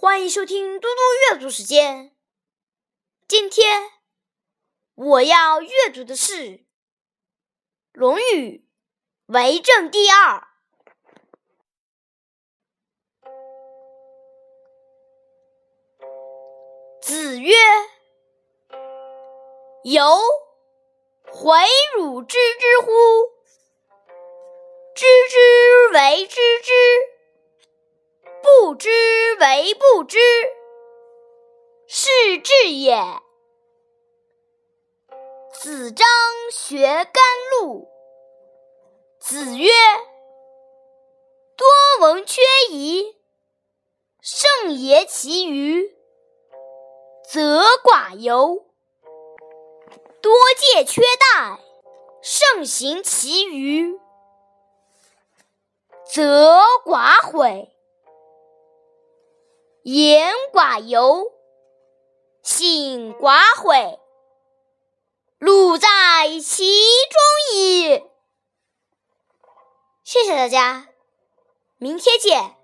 [0.00, 2.14] 欢迎收听嘟嘟阅读时间。
[3.26, 3.82] 今天
[4.94, 6.34] 我要阅读的是
[7.94, 8.64] 《论语·
[9.34, 10.46] 为政》第二。
[17.02, 17.52] 子曰
[19.82, 20.16] ：“由
[21.26, 21.58] 回
[21.96, 22.92] 汝知之乎？
[24.94, 26.40] 知之为知之，
[28.68, 28.90] 不知
[29.40, 30.18] 为不知，
[31.86, 33.02] 是知也。”
[35.58, 36.06] 子张
[36.52, 37.14] 学甘
[37.62, 37.88] 露。
[39.20, 39.70] 子曰
[41.56, 41.66] ：“多
[42.00, 43.16] 闻缺仪，
[44.20, 45.96] 圣言其余。”
[47.26, 48.66] 则寡尤，
[50.20, 51.58] 多戒缺待，
[52.20, 53.98] 盛行其余；
[56.04, 57.74] 则寡悔，
[59.90, 61.32] 言寡尤，
[62.42, 63.98] 信寡悔，
[65.38, 65.88] 路在
[66.44, 68.02] 其中矣。
[70.04, 70.88] 谢谢大家，
[71.78, 72.57] 明天见。